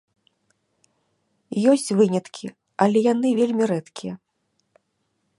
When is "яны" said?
3.13-3.29